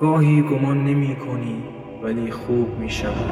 [0.00, 1.62] گاهی گمان نمی کنی
[2.02, 3.30] ولی خوب می شود.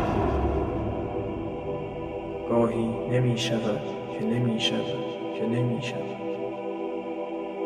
[2.48, 3.80] گاهی نمی شود
[4.12, 5.04] که نمی شود
[5.38, 6.16] که نمی شود.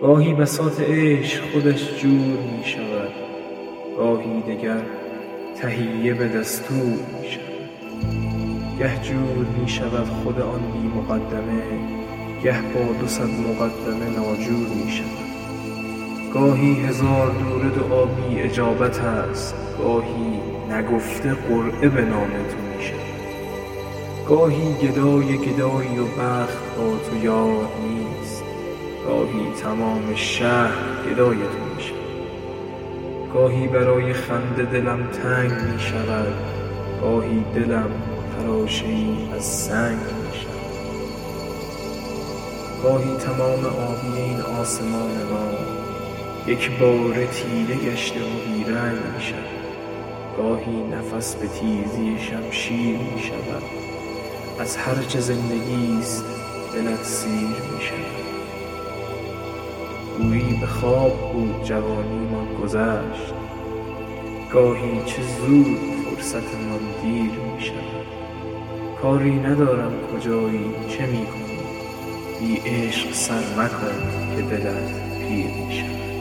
[0.02, 3.10] گاهی بساط عشق خودش جور می شود.
[3.96, 4.82] گاهی دگر
[5.56, 7.68] تهیه به دستور می شود.
[8.78, 11.62] گه جور می شود خود آن بی مقدمه
[12.44, 15.27] گه با دو صد مقدمه ناجور می شود.
[16.34, 22.98] گاهی هزار دوره دعا بی اجابت است گاهی نگفته قرعه به نام تو می شود
[24.28, 28.42] گاهی گدای گدایی و بخت با تو یار نیست
[29.06, 30.72] گاهی تمام شهر
[31.10, 31.98] گدای تو می شود
[33.34, 36.34] گاهی برای خنده دلم تنگ می شود
[37.00, 37.90] گاهی دلم
[38.36, 40.58] خراشه ای از سنگ می شود
[42.82, 45.47] گاهی تمام آبی این آسمان ما
[46.48, 49.58] یکباره تیره گشته و بی رنگ می شود
[50.36, 53.62] گاهی نفس به تیزی شمشیر می شود
[54.60, 56.24] از هر چه زندگی است
[56.74, 58.18] دلت سیر می شود
[60.18, 63.34] گویی به خواب بود جوانیمان گذشت.
[64.52, 68.06] گاهی چه زود فرصتمان دیر می شود
[69.02, 71.58] کاری ندارم کجایی چه می کنی
[72.40, 76.17] بی عشق سر مکن که دلت پیر می شود